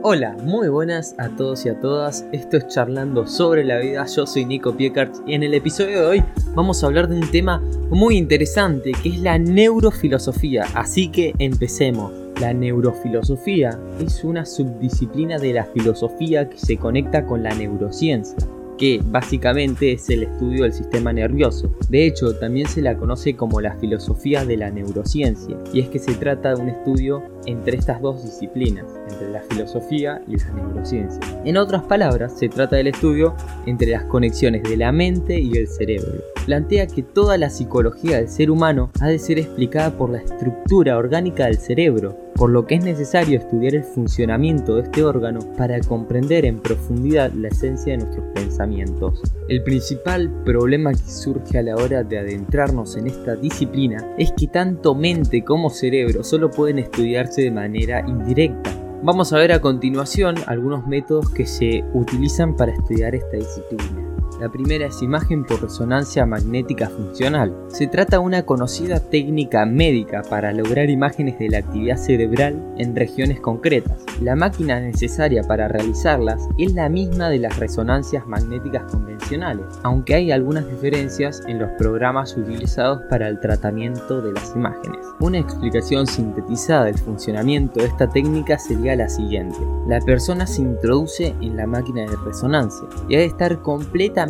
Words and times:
Hola, 0.00 0.36
muy 0.44 0.68
buenas 0.68 1.16
a 1.18 1.28
todos 1.28 1.66
y 1.66 1.70
a 1.70 1.80
todas. 1.80 2.24
Esto 2.30 2.56
es 2.56 2.68
Charlando 2.68 3.26
sobre 3.26 3.64
la 3.64 3.78
vida. 3.78 4.06
Yo 4.06 4.28
soy 4.28 4.44
Nico 4.44 4.76
Piecart 4.76 5.12
y 5.26 5.34
en 5.34 5.42
el 5.42 5.54
episodio 5.54 6.02
de 6.02 6.06
hoy 6.06 6.24
vamos 6.54 6.82
a 6.82 6.86
hablar 6.86 7.08
de 7.08 7.16
un 7.16 7.28
tema 7.32 7.60
muy 7.90 8.16
interesante 8.16 8.92
que 9.02 9.08
es 9.08 9.18
la 9.20 9.38
neurofilosofía. 9.38 10.66
Así 10.74 11.08
que 11.08 11.34
empecemos. 11.40 12.12
La 12.40 12.54
neurofilosofía 12.54 13.76
es 13.98 14.22
una 14.22 14.46
subdisciplina 14.46 15.36
de 15.36 15.54
la 15.54 15.64
filosofía 15.64 16.48
que 16.48 16.58
se 16.58 16.76
conecta 16.76 17.26
con 17.26 17.42
la 17.42 17.52
neurociencia 17.52 18.36
que 18.78 19.02
básicamente 19.04 19.92
es 19.92 20.08
el 20.08 20.22
estudio 20.22 20.62
del 20.62 20.72
sistema 20.72 21.12
nervioso. 21.12 21.70
De 21.88 22.06
hecho, 22.06 22.34
también 22.36 22.68
se 22.68 22.80
la 22.80 22.96
conoce 22.96 23.36
como 23.36 23.60
la 23.60 23.74
filosofía 23.74 24.44
de 24.44 24.56
la 24.56 24.70
neurociencia, 24.70 25.56
y 25.72 25.80
es 25.80 25.88
que 25.88 25.98
se 25.98 26.14
trata 26.14 26.54
de 26.54 26.62
un 26.62 26.68
estudio 26.68 27.22
entre 27.46 27.76
estas 27.76 28.00
dos 28.00 28.22
disciplinas, 28.22 28.86
entre 29.10 29.30
la 29.30 29.42
filosofía 29.42 30.22
y 30.26 30.36
la 30.36 30.50
neurociencia. 30.52 31.20
En 31.44 31.56
otras 31.56 31.82
palabras, 31.82 32.38
se 32.38 32.48
trata 32.48 32.76
del 32.76 32.88
estudio 32.88 33.34
entre 33.66 33.90
las 33.90 34.04
conexiones 34.04 34.62
de 34.62 34.76
la 34.76 34.92
mente 34.92 35.38
y 35.40 35.52
el 35.56 35.66
cerebro. 35.66 36.22
Plantea 36.46 36.86
que 36.86 37.02
toda 37.02 37.36
la 37.36 37.50
psicología 37.50 38.16
del 38.16 38.28
ser 38.28 38.50
humano 38.50 38.90
ha 39.00 39.08
de 39.08 39.18
ser 39.18 39.38
explicada 39.38 39.96
por 39.96 40.10
la 40.10 40.18
estructura 40.18 40.96
orgánica 40.96 41.46
del 41.46 41.58
cerebro, 41.58 42.16
por 42.38 42.50
lo 42.50 42.66
que 42.66 42.76
es 42.76 42.84
necesario 42.84 43.36
estudiar 43.36 43.74
el 43.74 43.82
funcionamiento 43.82 44.76
de 44.76 44.82
este 44.82 45.02
órgano 45.02 45.40
para 45.56 45.80
comprender 45.80 46.44
en 46.44 46.60
profundidad 46.60 47.32
la 47.32 47.48
esencia 47.48 47.92
de 47.92 48.04
nuestros 48.04 48.24
pensamientos. 48.32 49.20
El 49.48 49.64
principal 49.64 50.30
problema 50.44 50.92
que 50.92 51.10
surge 51.10 51.58
a 51.58 51.62
la 51.62 51.74
hora 51.74 52.04
de 52.04 52.18
adentrarnos 52.18 52.96
en 52.96 53.08
esta 53.08 53.34
disciplina 53.34 54.14
es 54.16 54.32
que 54.32 54.46
tanto 54.46 54.94
mente 54.94 55.44
como 55.44 55.68
cerebro 55.68 56.22
solo 56.22 56.48
pueden 56.48 56.78
estudiarse 56.78 57.42
de 57.42 57.50
manera 57.50 58.04
indirecta. 58.06 58.70
Vamos 59.02 59.32
a 59.32 59.38
ver 59.38 59.52
a 59.52 59.60
continuación 59.60 60.36
algunos 60.46 60.86
métodos 60.86 61.30
que 61.30 61.46
se 61.46 61.84
utilizan 61.92 62.56
para 62.56 62.72
estudiar 62.72 63.16
esta 63.16 63.36
disciplina. 63.36 64.07
La 64.40 64.48
primera 64.48 64.86
es 64.86 65.02
imagen 65.02 65.42
por 65.42 65.60
resonancia 65.60 66.24
magnética 66.24 66.88
funcional. 66.88 67.56
Se 67.66 67.88
trata 67.88 68.18
de 68.18 68.22
una 68.22 68.44
conocida 68.44 69.00
técnica 69.00 69.66
médica 69.66 70.22
para 70.30 70.52
lograr 70.52 70.90
imágenes 70.90 71.40
de 71.40 71.48
la 71.48 71.58
actividad 71.58 71.96
cerebral 71.96 72.64
en 72.78 72.94
regiones 72.94 73.40
concretas. 73.40 74.04
La 74.22 74.36
máquina 74.36 74.78
necesaria 74.78 75.42
para 75.42 75.66
realizarlas 75.66 76.48
es 76.56 76.72
la 76.74 76.88
misma 76.88 77.30
de 77.30 77.40
las 77.40 77.58
resonancias 77.58 78.28
magnéticas 78.28 78.84
convencionales, 78.92 79.66
aunque 79.82 80.14
hay 80.14 80.30
algunas 80.30 80.68
diferencias 80.68 81.42
en 81.48 81.58
los 81.58 81.72
programas 81.72 82.36
utilizados 82.36 83.00
para 83.10 83.26
el 83.26 83.40
tratamiento 83.40 84.22
de 84.22 84.34
las 84.34 84.54
imágenes. 84.54 85.04
Una 85.18 85.38
explicación 85.38 86.06
sintetizada 86.06 86.84
del 86.84 86.98
funcionamiento 86.98 87.80
de 87.80 87.86
esta 87.86 88.08
técnica 88.08 88.56
sería 88.56 88.94
la 88.94 89.08
siguiente. 89.08 89.58
La 89.88 90.00
persona 90.00 90.46
se 90.46 90.62
introduce 90.62 91.34
en 91.40 91.56
la 91.56 91.66
máquina 91.66 92.02
de 92.02 92.16
resonancia 92.24 92.86
y 93.08 93.16
ha 93.16 93.18
de 93.18 93.24
estar 93.24 93.60
completamente 93.62 94.27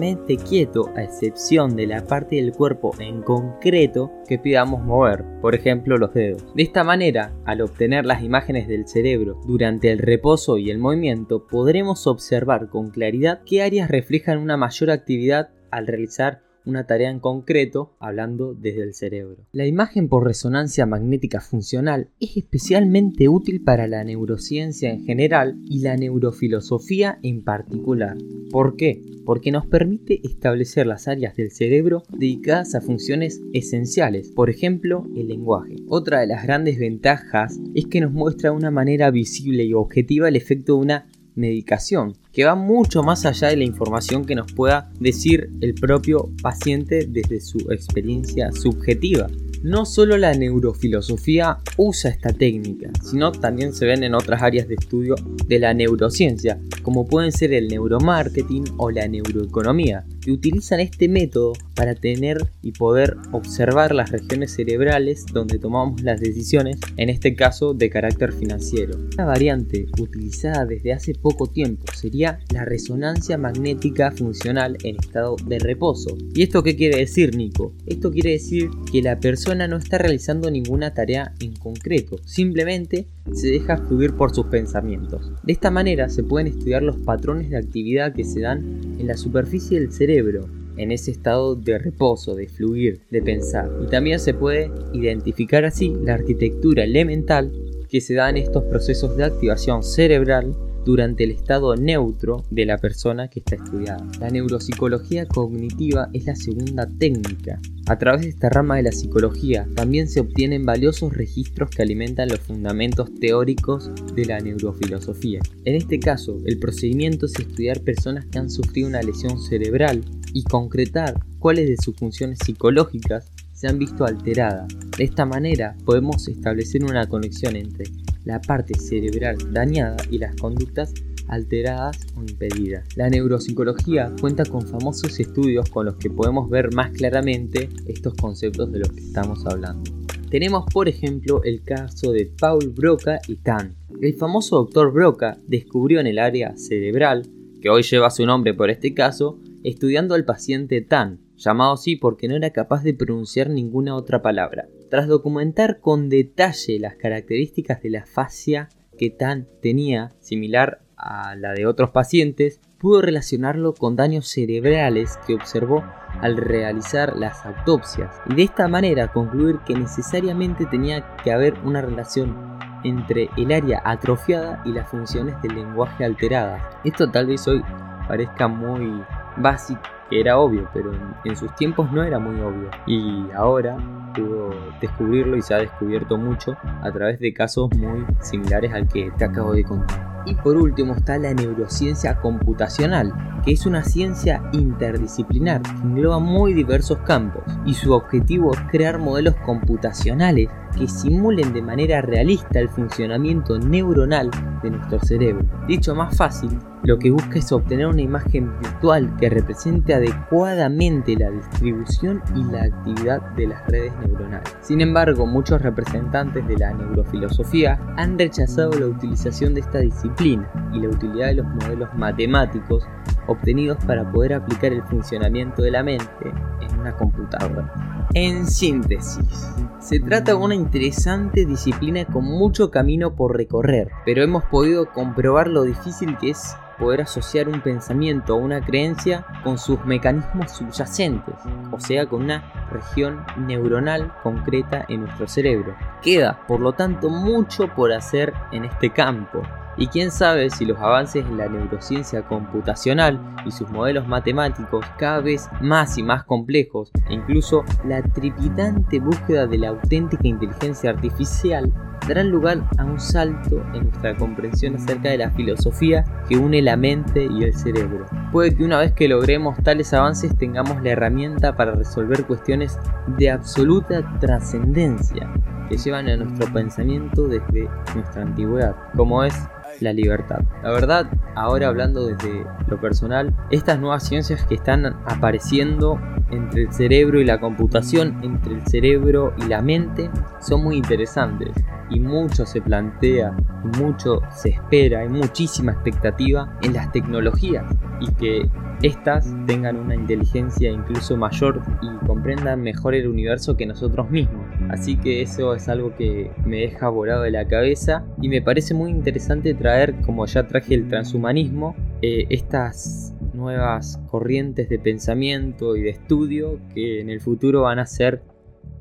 quieto 0.49 0.91
a 0.95 1.03
excepción 1.03 1.75
de 1.75 1.87
la 1.87 2.05
parte 2.05 2.37
del 2.37 2.53
cuerpo 2.53 2.93
en 2.99 3.23
concreto 3.23 4.13
que 4.29 4.39
pidamos 4.39 4.85
mover, 4.85 5.25
por 5.41 5.55
ejemplo 5.55 5.97
los 5.97 6.15
dedos. 6.15 6.45
De 6.55 6.63
esta 6.63 6.85
manera, 6.85 7.33
al 7.45 7.61
obtener 7.61 8.05
las 8.07 8.23
imágenes 8.23 8.69
del 8.69 8.87
cerebro 8.87 9.41
durante 9.47 9.91
el 9.91 9.99
reposo 9.99 10.59
y 10.59 10.71
el 10.71 10.79
movimiento, 10.79 11.47
podremos 11.47 12.07
observar 12.07 12.69
con 12.69 12.91
claridad 12.91 13.41
qué 13.45 13.63
áreas 13.63 13.91
reflejan 13.91 14.39
una 14.39 14.57
mayor 14.57 14.91
actividad 14.91 15.51
al 15.71 15.87
realizar 15.87 16.43
una 16.65 16.87
tarea 16.87 17.11
en 17.11 17.19
concreto, 17.19 17.97
hablando 17.99 18.55
desde 18.55 18.83
el 18.83 18.95
cerebro. 18.95 19.47
La 19.53 19.67
imagen 19.67 20.09
por 20.09 20.25
resonancia 20.25 20.85
magnética 20.85 21.41
funcional 21.41 22.11
es 22.21 22.37
especialmente 22.37 23.29
útil 23.29 23.63
para 23.63 23.89
la 23.89 24.05
neurociencia 24.05 24.91
en 24.91 25.05
general 25.05 25.57
y 25.65 25.81
la 25.81 25.97
neurofilosofía 25.97 27.19
en 27.23 27.43
particular. 27.43 28.19
¿Por 28.51 28.77
qué? 28.77 29.01
Porque 29.25 29.53
nos 29.53 29.67
permite 29.67 30.21
establecer 30.25 30.87
las 30.87 31.07
áreas 31.07 31.37
del 31.37 31.51
cerebro 31.51 32.03
dedicadas 32.09 32.75
a 32.75 32.81
funciones 32.81 33.41
esenciales, 33.53 34.31
por 34.31 34.49
ejemplo, 34.49 35.07
el 35.15 35.29
lenguaje. 35.29 35.77
Otra 35.89 36.21
de 36.21 36.27
las 36.27 36.43
grandes 36.45 36.79
ventajas 36.79 37.59
es 37.75 37.87
que 37.87 38.01
nos 38.01 38.13
muestra 38.13 38.51
de 38.51 38.57
una 38.57 38.71
manera 38.71 39.11
visible 39.11 39.65
y 39.65 39.75
objetiva 39.75 40.29
el 40.29 40.37
efecto 40.37 40.75
de 40.75 40.81
una 40.81 41.07
medicación, 41.35 42.15
que 42.33 42.45
va 42.45 42.55
mucho 42.55 43.03
más 43.03 43.25
allá 43.25 43.49
de 43.49 43.57
la 43.57 43.65
información 43.65 44.25
que 44.25 44.35
nos 44.35 44.53
pueda 44.53 44.91
decir 44.99 45.51
el 45.61 45.75
propio 45.75 46.31
paciente 46.43 47.07
desde 47.07 47.41
su 47.41 47.59
experiencia 47.71 48.51
subjetiva. 48.53 49.29
No 49.63 49.87
solo 49.87 50.17
la 50.17 50.35
neurofilosofía 50.35 51.59
usa 51.77 52.11
esta 52.11 52.33
técnica, 52.33 52.91
sino 53.03 53.33
también 53.33 53.75
se 53.75 53.87
ven 53.87 54.05
en 54.05 54.15
otras 54.15 54.41
áreas 54.41 54.69
de 54.69 54.75
estudio 54.75 55.17
de 55.47 55.59
la 55.59 55.75
neurociencia, 55.75 56.61
como 56.83 57.07
pueden 57.07 57.33
ser 57.33 57.53
el 57.53 57.67
neuromarketing 57.67 58.65
o 58.77 58.91
la 58.91 59.09
neuroeconomía, 59.09 60.05
que 60.21 60.31
utilizan 60.31 60.79
este 60.79 61.09
método 61.09 61.55
para 61.79 61.95
tener 61.95 62.39
y 62.61 62.73
poder 62.73 63.17
observar 63.31 63.95
las 63.95 64.11
regiones 64.11 64.53
cerebrales 64.53 65.25
donde 65.33 65.61
tomamos 65.61 66.03
las 66.03 66.21
decisiones, 66.21 66.81
en 66.97 67.09
este 67.09 67.37
caso 67.37 67.73
de 67.73 67.89
carácter 67.89 68.33
financiero. 68.33 68.99
Una 69.15 69.27
variante 69.27 69.87
utilizada 70.01 70.67
desde 70.67 70.93
hace 70.93 71.15
poco 71.15 71.47
tiempo 71.47 71.85
sería 71.95 72.41
la 72.53 72.65
resonancia 72.65 73.39
magnética 73.39 74.11
funcional 74.11 74.77
en 74.83 74.97
estado 74.97 75.37
de 75.47 75.61
reposo. 75.61 76.19
¿Y 76.35 76.43
esto 76.43 76.65
qué 76.65 76.75
quiere 76.75 76.99
decir, 76.99 77.37
Nico? 77.37 77.73
Esto 77.87 78.11
quiere 78.11 78.33
decir 78.33 78.71
que 78.91 79.01
la 79.01 79.21
persona 79.21 79.69
no 79.69 79.77
está 79.77 79.99
realizando 79.99 80.51
ninguna 80.51 80.95
tarea 80.95 81.33
en 81.39 81.55
concreto, 81.55 82.19
simplemente 82.25 83.07
se 83.33 83.49
deja 83.49 83.77
fluir 83.77 84.15
por 84.15 84.35
sus 84.35 84.47
pensamientos. 84.47 85.31
De 85.45 85.53
esta 85.53 85.71
manera 85.71 86.09
se 86.09 86.25
pueden 86.25 86.49
estudiar 86.49 86.83
los 86.83 86.97
patrones 86.97 87.51
de 87.51 87.59
actividad 87.59 88.15
que 88.15 88.25
se 88.25 88.41
dan 88.41 88.97
en 88.99 89.07
la 89.07 89.17
superficie 89.17 89.79
del 89.79 89.93
cerebro, 89.93 90.49
en 90.79 90.93
ese 90.93 91.11
estado 91.11 91.55
de 91.55 91.79
reposo, 91.79 92.35
de 92.35 92.49
fluir, 92.49 93.01
de 93.11 93.23
pensar. 93.23 93.71
Y 93.83 93.89
también 93.89 94.21
se 94.21 94.35
puede 94.35 94.71
identificar 94.93 95.65
así 95.65 95.95
la 96.03 96.15
arquitectura 96.15 96.85
elemental 96.85 97.53
que 97.89 98.01
se 98.01 98.15
da 98.15 98.31
en 98.31 98.37
estos 98.37 98.65
procesos 98.65 99.17
de 99.17 99.25
activación 99.25 99.83
cerebral 99.83 100.55
durante 100.85 101.25
el 101.25 101.33
estado 101.33 101.77
neutro 101.77 102.45
de 102.51 102.65
la 102.65 102.79
persona 102.79 103.29
que 103.29 103.41
está 103.41 103.57
estudiada. 103.57 104.07
La 104.21 104.31
neuropsicología 104.31 105.27
cognitiva 105.27 106.09
es 106.15 106.25
la 106.25 106.35
segunda 106.35 106.87
técnica. 106.87 107.61
A 107.89 107.99
través 107.99 108.23
de 108.23 108.29
esta 108.29 108.49
rama 108.49 108.77
de 108.77 108.85
la 108.85 108.93
psicología 108.93 109.69
también 109.75 110.09
se 110.09 110.21
obtienen 110.21 110.65
valiosos 110.65 111.13
registros 111.13 111.71
que 111.71 111.83
alimentan 111.83 112.29
los 112.29 112.41
fundamentos 112.41 113.11
teóricos 113.21 113.91
de 114.15 114.25
la 114.25 114.41
neurofilosofía. 114.41 115.41
En 115.65 115.75
este 115.75 115.99
caso, 115.99 116.39
el 116.47 116.59
procedimiento 116.59 117.27
es 117.27 117.39
estudiar 117.39 117.81
personas 117.81 118.25
que 118.27 118.39
han 118.39 118.49
sufrido 118.49 118.89
una 118.89 119.03
lesión 119.03 119.39
cerebral 119.39 120.03
y 120.33 120.45
concretar 120.45 121.21
cuáles 121.39 121.69
de 121.69 121.77
sus 121.77 121.97
funciones 121.97 122.39
psicológicas 122.45 123.31
se 123.53 123.67
han 123.67 123.79
visto 123.79 124.05
alteradas. 124.05 124.69
De 124.97 125.05
esta 125.05 125.27
manera 125.27 125.77
podemos 125.85 126.29
establecer 126.29 126.85
una 126.85 127.09
conexión 127.09 127.57
entre 127.57 127.87
la 128.25 128.41
parte 128.41 128.75
cerebral 128.79 129.37
dañada 129.53 129.97
y 130.11 130.19
las 130.19 130.37
conductas 130.37 130.93
alteradas 131.29 131.99
o 132.17 132.21
impedidas. 132.21 132.85
La 132.97 133.09
neuropsicología 133.09 134.13
cuenta 134.21 134.45
con 134.45 134.67
famosos 134.67 135.19
estudios 135.21 135.69
con 135.71 135.87
los 135.87 135.97
que 135.97 136.11
podemos 136.11 136.49
ver 136.49 136.73
más 136.75 136.91
claramente 136.93 137.69
estos 137.87 138.15
conceptos 138.15 138.73
de 138.73 138.81
los 138.81 138.91
que 138.91 139.01
estamos 139.01 139.45
hablando. 139.47 139.91
Tenemos 140.31 140.67
por 140.73 140.89
ejemplo 140.89 141.43
el 141.43 141.63
caso 141.63 142.13
de 142.13 142.27
Paul 142.39 142.69
Broca 142.69 143.19
y 143.27 143.37
Tan. 143.37 143.75
El 144.01 144.15
famoso 144.15 144.57
doctor 144.57 144.93
Broca 144.93 145.39
descubrió 145.47 146.01
en 146.01 146.07
el 146.07 146.19
área 146.19 146.57
cerebral, 146.57 147.27
que 147.63 147.71
hoy 147.71 147.83
lleva 147.83 148.11
su 148.11 148.27
nombre 148.27 148.53
por 148.55 148.71
este 148.71 148.93
caso, 148.93 149.39
estudiando 149.69 150.15
al 150.15 150.25
paciente 150.25 150.81
Tan, 150.81 151.21
llamado 151.37 151.75
así 151.75 151.97
porque 151.97 152.29
no 152.29 152.37
era 152.37 152.51
capaz 152.51 152.83
de 152.83 152.95
pronunciar 152.95 153.51
ninguna 153.51 153.95
otra 153.95 154.23
palabra. 154.23 154.69
Tras 154.91 155.07
documentar 155.07 155.81
con 155.81 156.09
detalle 156.09 156.79
las 156.79 156.97
características 156.97 157.83
de 157.83 157.91
la 157.91 158.07
fascia 158.07 158.69
que 158.97 159.11
Tan 159.11 159.47
tenía, 159.61 160.13
similar 160.21 160.83
a 160.97 161.37
la 161.37 161.53
de 161.53 161.67
otros 161.67 161.91
pacientes, 161.91 162.61
pudo 162.79 163.03
relacionarlo 163.03 163.75
con 163.75 163.97
daños 163.97 164.29
cerebrales 164.29 165.19
que 165.27 165.35
observó 165.35 165.85
al 166.21 166.37
realizar 166.37 167.17
las 167.17 167.45
autopsias 167.45 168.15
y 168.29 168.35
de 168.35 168.43
esta 168.43 168.69
manera 168.69 169.13
concluir 169.13 169.59
que 169.67 169.75
necesariamente 169.75 170.67
tenía 170.67 171.17
que 171.23 171.33
haber 171.33 171.55
una 171.65 171.81
relación 171.83 172.59
entre 172.85 173.29
el 173.37 173.53
área 173.53 173.83
atrofiada 173.85 174.63
y 174.65 174.73
las 174.73 174.89
funciones 174.89 175.41
del 175.43 175.57
lenguaje 175.57 176.05
alteradas. 176.05 176.63
Esto 176.85 177.11
tal 177.11 177.27
vez 177.27 177.47
hoy 177.49 177.63
parezca 178.07 178.49
muy 178.49 179.03
básico, 179.41 179.81
era 180.11 180.39
obvio, 180.39 180.69
pero 180.73 180.93
en, 181.25 181.37
sus 181.37 181.55
tiempos 181.55 181.91
no 181.93 182.03
era 182.03 182.19
muy 182.19 182.41
obvio. 182.41 182.71
Y 182.87 183.31
ahora 183.33 183.77
pudo 184.15 184.51
descubrirlo 184.81 185.37
y 185.37 185.43
se 185.43 185.55
ha 185.55 185.59
descubierto 185.59 186.17
mucho 186.17 186.57
a 186.83 186.91
través 186.91 187.21
de 187.21 187.33
casos 187.33 187.71
muy 187.77 188.05
similares 188.21 188.73
al 188.73 188.89
que 188.89 189.11
te 189.17 189.25
acabo 189.25 189.53
de 189.53 189.65
contar. 189.65 190.09
Y 190.27 190.35
por 190.35 190.57
último 190.57 190.95
está 190.95 191.17
la 191.19 191.33
neurociencia 191.33 192.21
computacional, 192.21 193.15
que 193.45 193.53
es 193.53 193.65
una 193.65 193.83
ciencia 193.83 194.43
interdisciplinar 194.53 195.63
que 195.63 195.71
engloba 195.71 196.19
muy 196.19 196.53
diversos 196.53 196.99
campos 196.99 197.45
y 197.65 197.75
su 197.75 197.93
objetivo 197.93 198.53
es 198.53 198.61
crear 198.71 198.99
modelos 198.99 199.37
computacionales 199.37 200.49
que 200.79 200.87
simulen 200.87 201.53
de 201.53 201.61
manera 201.61 202.01
realista 202.01 202.61
el 202.61 202.69
funcionamiento 202.69 203.59
neuronal 203.59 204.31
de 204.63 204.71
nuestro 204.71 205.01
cerebro. 205.01 205.45
Dicho 205.67 205.95
más 205.95 206.17
fácil, 206.17 206.51
lo 206.85 206.99
que 206.99 207.11
busca 207.11 207.39
es 207.39 207.51
obtener 207.51 207.89
una 207.89 208.03
imagen 208.03 208.57
virtual 208.61 209.15
que 209.19 209.29
represente 209.29 209.93
adecuadamente 209.93 211.17
la 211.17 211.31
distribución 211.31 212.23
y 212.37 212.45
la 212.45 212.63
actividad 212.63 213.21
de 213.33 213.49
las 213.49 213.67
redes 213.67 213.93
neuronales. 214.01 214.57
Sin 214.61 214.81
embargo, 214.81 215.27
muchos 215.27 215.61
representantes 215.61 216.47
de 216.47 216.57
la 216.57 216.73
neurofilosofía 216.73 217.81
han 217.97 218.17
rechazado 218.17 218.71
la 218.79 218.87
utilización 218.87 219.55
de 219.55 219.61
esta 219.61 219.81
disciplina 219.81 220.49
y 220.73 220.81
la 220.81 220.89
utilidad 220.89 221.27
de 221.27 221.35
los 221.35 221.47
modelos 221.47 221.93
matemáticos 221.95 222.87
obtenidos 223.27 223.85
para 223.85 224.11
poder 224.11 224.35
aplicar 224.35 224.73
el 224.73 224.83
funcionamiento 224.85 225.63
de 225.63 225.73
la 225.73 225.83
mente 225.83 226.33
en 226.61 226.81
una 226.81 226.93
computadora. 226.97 227.98
En 228.15 228.47
síntesis, 228.47 229.53
se 229.81 230.01
trata 230.01 230.33
de 230.33 230.39
una 230.39 230.55
interesante 230.55 231.45
disciplina 231.45 232.07
con 232.07 232.25
mucho 232.25 232.71
camino 232.71 233.15
por 233.15 233.37
recorrer, 233.37 233.91
pero 234.07 234.23
hemos 234.25 234.45
podido 234.45 234.91
comprobar 234.93 235.49
lo 235.49 235.63
difícil 235.63 236.17
que 236.17 236.31
es 236.31 236.57
poder 236.79 237.03
asociar 237.03 237.49
un 237.49 237.61
pensamiento 237.61 238.35
o 238.35 238.39
una 238.39 238.65
creencia 238.65 239.27
con 239.45 239.59
sus 239.59 239.85
mecanismos 239.85 240.53
subyacentes, 240.53 241.35
o 241.71 241.79
sea, 241.81 242.07
con 242.07 242.23
una 242.23 242.51
región 242.71 243.27
neuronal 243.37 244.11
concreta 244.23 244.87
en 244.89 245.03
nuestro 245.03 245.29
cerebro. 245.29 245.77
Queda, 246.03 246.47
por 246.49 246.61
lo 246.61 246.73
tanto, 246.73 247.11
mucho 247.11 247.69
por 247.75 247.93
hacer 247.93 248.33
en 248.53 248.65
este 248.65 248.91
campo, 248.91 249.43
y 249.79 249.87
quién 249.87 250.11
sabe 250.11 250.51
si 250.51 250.65
los 250.65 250.79
avances 250.79 251.25
en 251.25 251.39
la 251.39 251.49
neurociencia 251.49 252.23
computacional 252.23 253.19
y 253.47 253.51
sus 253.53 253.71
modelos 253.71 254.07
matemáticos 254.09 254.85
cada 254.99 255.21
vez 255.21 255.49
más 255.61 255.97
y 255.97 256.03
más 256.03 256.25
complejos, 256.25 256.91
e 257.09 257.15
incluso 257.15 257.65
la 257.85 258.03
tripitante 258.03 258.99
búsqueda 258.99 259.47
de 259.47 259.59
la 259.59 259.69
auténtica 259.69 260.27
inteligencia 260.27 260.91
artificial, 260.91 261.73
darán 262.09 262.31
lugar 262.31 262.63
a 262.79 262.85
un 262.85 262.99
salto 262.99 263.63
en 263.75 263.85
nuestra 263.85 264.17
comprensión 264.17 264.77
acerca 264.77 265.11
de 265.11 265.19
la 265.19 265.31
filosofía 265.31 266.05
que 266.29 266.37
une 266.37 266.63
la 266.63 266.77
mente 266.77 267.29
y 267.31 267.45
el 267.45 267.55
cerebro. 267.55 268.07
Puede 268.33 268.55
que 268.55 268.63
una 268.63 268.79
vez 268.79 268.93
que 268.93 269.09
logremos 269.09 269.57
tales 269.63 269.95
avances 269.95 270.37
tengamos 270.37 270.83
la 270.83 270.91
herramienta 270.91 271.57
para 271.57 271.73
resolver 271.73 272.27
cuestiones 272.27 272.79
de 273.17 273.31
absoluta 273.31 274.03
trascendencia 274.21 275.33
que 275.71 275.79
llevan 275.79 276.09
a 276.09 276.17
nuestro 276.17 276.53
pensamiento 276.53 277.27
desde 277.27 277.71
nuestra 277.95 278.23
antigüedad, 278.23 278.77
como 278.95 279.25
es 279.25 279.35
la 279.81 279.95
libertad. 279.95 280.41
La 280.63 280.71
verdad, 280.73 281.07
ahora 281.37 281.69
hablando 281.69 282.07
desde 282.07 282.45
lo 282.67 282.79
personal, 282.79 283.35
estas 283.51 283.79
nuevas 283.79 284.07
ciencias 284.07 284.45
que 284.45 284.57
están 284.57 284.85
apareciendo 285.07 285.99
entre 286.31 286.65
el 286.65 286.73
cerebro 286.73 287.21
y 287.21 287.25
la 287.25 287.41
computación, 287.41 288.19
entre 288.23 288.55
el 288.55 288.67
cerebro 288.67 289.33
y 289.39 289.45
la 289.47 289.63
mente, 289.63 290.11
son 290.41 290.65
muy 290.65 290.77
interesantes 290.77 291.53
y 291.91 292.01
mucho 292.01 292.47
se 292.47 292.61
plantea, 292.61 293.37
mucho 293.79 294.21
se 294.31 294.51
espera, 294.51 295.01
hay 295.01 295.09
muchísima 295.09 295.73
expectativa 295.73 296.59
en 296.63 296.75
las 296.75 296.91
tecnologías 296.93 297.65
y 298.01 298.13
que 298.13 298.49
éstas 298.83 299.35
tengan 299.47 299.77
una 299.77 299.95
inteligencia 299.95 300.71
incluso 300.71 301.17
mayor 301.17 301.63
y 301.83 302.07
comprendan 302.07 302.63
mejor 302.63 302.95
el 302.95 303.09
universo 303.09 303.57
que 303.57 303.67
nosotros 303.67 304.11
mismos. 304.11 304.47
Así 304.71 304.97
que 304.97 305.23
eso 305.23 305.55
es 305.55 305.69
algo 305.69 305.95
que 305.97 306.31
me 306.45 306.59
deja 306.59 306.89
volado 306.89 307.23
de 307.23 307.31
la 307.31 307.47
cabeza 307.47 308.05
y 308.21 308.29
me 308.29 308.43
parece 308.43 308.75
muy 308.75 308.91
interesante 308.91 309.55
traer, 309.55 309.97
como 310.03 310.27
ya 310.27 310.47
traje 310.47 310.75
el 310.75 310.89
transhumanismo, 310.89 311.75
eh, 312.03 312.27
estas 312.31 313.15
nuevas 313.35 314.01
corrientes 314.11 314.69
de 314.69 314.79
pensamiento 314.79 315.77
y 315.77 315.83
de 315.83 315.91
estudio 315.91 316.61
que 316.75 317.01
en 317.01 317.11
el 317.11 317.21
futuro 317.21 317.63
van 317.63 317.79
a 317.79 317.87
ser 317.87 318.23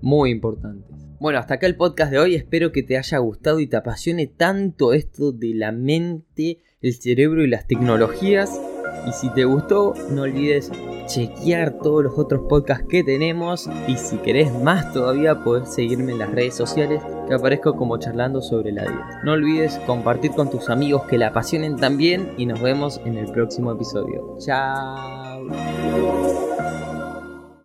muy 0.01 0.31
importantes. 0.31 0.96
Bueno, 1.19 1.39
hasta 1.39 1.55
acá 1.55 1.65
el 1.65 1.75
podcast 1.75 2.11
de 2.11 2.19
hoy, 2.19 2.35
espero 2.35 2.71
que 2.71 2.83
te 2.83 2.97
haya 2.97 3.17
gustado 3.17 3.59
y 3.59 3.67
te 3.67 3.75
apasione 3.77 4.27
tanto 4.27 4.93
esto 4.93 5.31
de 5.31 5.55
la 5.55 5.71
mente, 5.71 6.59
el 6.81 6.93
cerebro 6.93 7.43
y 7.43 7.47
las 7.47 7.65
tecnologías. 7.65 8.61
Y 9.07 9.11
si 9.13 9.29
te 9.29 9.45
gustó, 9.45 9.95
no 10.11 10.23
olvides 10.23 10.71
chequear 11.07 11.79
todos 11.79 12.03
los 12.03 12.19
otros 12.19 12.45
podcasts 12.47 12.85
que 12.87 13.03
tenemos. 13.03 13.67
Y 13.87 13.95
si 13.95 14.17
querés 14.17 14.53
más 14.53 14.93
todavía, 14.93 15.43
podés 15.43 15.73
seguirme 15.73 16.11
en 16.11 16.19
las 16.19 16.31
redes 16.31 16.53
sociales 16.53 17.01
que 17.27 17.33
aparezco 17.33 17.75
como 17.75 17.97
charlando 17.97 18.41
sobre 18.41 18.71
la 18.71 18.83
vida. 18.83 19.21
No 19.23 19.33
olvides 19.33 19.77
compartir 19.85 20.31
con 20.31 20.51
tus 20.51 20.69
amigos 20.69 21.03
que 21.03 21.17
la 21.17 21.27
apasionen 21.27 21.77
también. 21.77 22.33
Y 22.37 22.45
nos 22.45 22.61
vemos 22.61 23.01
en 23.05 23.17
el 23.17 23.31
próximo 23.31 23.71
episodio. 23.71 24.35
Chao. 24.39 25.47